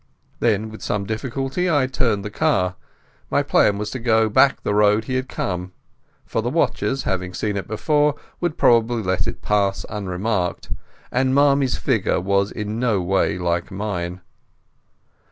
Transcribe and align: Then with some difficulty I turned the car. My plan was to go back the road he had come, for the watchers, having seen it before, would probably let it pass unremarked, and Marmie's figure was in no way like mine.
Then 0.39 0.69
with 0.71 0.81
some 0.81 1.05
difficulty 1.05 1.69
I 1.69 1.85
turned 1.85 2.25
the 2.25 2.31
car. 2.31 2.73
My 3.29 3.43
plan 3.43 3.77
was 3.77 3.91
to 3.91 3.99
go 3.99 4.29
back 4.29 4.63
the 4.63 4.73
road 4.73 5.03
he 5.03 5.13
had 5.13 5.29
come, 5.29 5.73
for 6.25 6.41
the 6.41 6.49
watchers, 6.49 7.03
having 7.03 7.35
seen 7.35 7.55
it 7.55 7.67
before, 7.67 8.15
would 8.39 8.57
probably 8.57 9.03
let 9.03 9.27
it 9.27 9.43
pass 9.43 9.85
unremarked, 9.89 10.71
and 11.11 11.35
Marmie's 11.35 11.77
figure 11.77 12.19
was 12.19 12.51
in 12.51 12.79
no 12.79 12.99
way 12.99 13.37
like 13.37 13.69
mine. 13.69 14.21